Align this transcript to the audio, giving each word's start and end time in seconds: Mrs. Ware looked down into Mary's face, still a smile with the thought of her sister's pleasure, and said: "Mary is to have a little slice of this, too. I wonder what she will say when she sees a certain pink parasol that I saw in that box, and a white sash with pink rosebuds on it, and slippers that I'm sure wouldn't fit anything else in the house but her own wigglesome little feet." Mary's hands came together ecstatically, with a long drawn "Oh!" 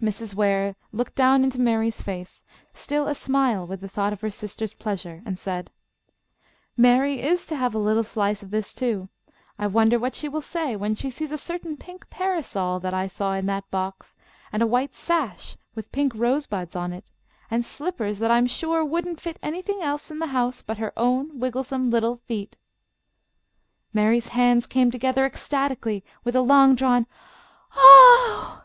Mrs. 0.00 0.34
Ware 0.34 0.74
looked 0.90 1.16
down 1.16 1.44
into 1.44 1.60
Mary's 1.60 2.00
face, 2.00 2.42
still 2.72 3.06
a 3.06 3.14
smile 3.14 3.66
with 3.66 3.82
the 3.82 3.90
thought 3.90 4.14
of 4.14 4.22
her 4.22 4.30
sister's 4.30 4.72
pleasure, 4.72 5.20
and 5.26 5.38
said: 5.38 5.70
"Mary 6.78 7.20
is 7.20 7.44
to 7.44 7.56
have 7.56 7.74
a 7.74 7.78
little 7.78 8.02
slice 8.02 8.42
of 8.42 8.50
this, 8.50 8.72
too. 8.72 9.10
I 9.58 9.66
wonder 9.66 9.98
what 9.98 10.14
she 10.14 10.30
will 10.30 10.40
say 10.40 10.76
when 10.76 10.94
she 10.94 11.10
sees 11.10 11.30
a 11.30 11.36
certain 11.36 11.76
pink 11.76 12.08
parasol 12.08 12.80
that 12.80 12.94
I 12.94 13.06
saw 13.06 13.34
in 13.34 13.44
that 13.48 13.70
box, 13.70 14.14
and 14.50 14.62
a 14.62 14.66
white 14.66 14.94
sash 14.94 15.58
with 15.74 15.92
pink 15.92 16.14
rosebuds 16.14 16.74
on 16.74 16.94
it, 16.94 17.10
and 17.50 17.62
slippers 17.62 18.18
that 18.20 18.30
I'm 18.30 18.46
sure 18.46 18.82
wouldn't 18.82 19.20
fit 19.20 19.38
anything 19.42 19.82
else 19.82 20.10
in 20.10 20.20
the 20.20 20.28
house 20.28 20.62
but 20.62 20.78
her 20.78 20.94
own 20.98 21.38
wigglesome 21.38 21.90
little 21.90 22.16
feet." 22.16 22.56
Mary's 23.92 24.28
hands 24.28 24.64
came 24.66 24.90
together 24.90 25.26
ecstatically, 25.26 26.02
with 26.24 26.34
a 26.34 26.40
long 26.40 26.76
drawn 26.76 27.06
"Oh!" 27.76 28.64